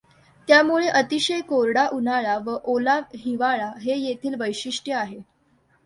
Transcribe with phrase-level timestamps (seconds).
[0.47, 5.19] त्यामुळे अतिशय कोरडा उन्हाळा व ओला हिवाळा हे येथील वैशिठ्य आहे.